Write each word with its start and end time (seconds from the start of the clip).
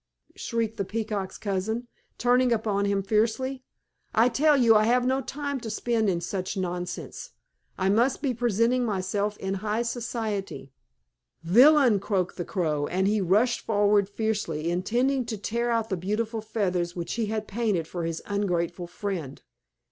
shrieked 0.35 0.77
the 0.77 0.83
Peacock's 0.83 1.37
cousin, 1.37 1.87
turning 2.17 2.51
upon 2.51 2.85
him 2.85 3.03
fiercely. 3.03 3.61
"I 4.15 4.29
tell 4.29 4.57
you 4.57 4.75
I 4.75 4.85
have 4.85 5.05
no 5.05 5.21
time 5.21 5.59
to 5.59 5.69
spend 5.69 6.09
in 6.09 6.21
such 6.21 6.57
nonsense. 6.57 7.33
I 7.77 7.87
must 7.89 8.19
be 8.19 8.33
presenting 8.33 8.83
myself 8.83 9.37
in 9.37 9.53
high 9.61 9.83
society." 9.83 10.71
"Villain!" 11.43 11.99
croaked 11.99 12.37
the 12.37 12.45
Crow, 12.45 12.87
and 12.87 13.07
he 13.07 13.21
rushed 13.21 13.59
forward 13.61 14.09
fiercely, 14.09 14.71
intending 14.71 15.23
to 15.25 15.37
tear 15.37 15.69
out 15.69 15.89
the 15.89 15.97
beautiful 15.97 16.41
feathers 16.41 16.95
which 16.95 17.13
he 17.13 17.27
had 17.27 17.47
painted 17.47 17.87
for 17.87 18.03
his 18.03 18.23
ungrateful 18.25 18.87
friend. 18.87 19.43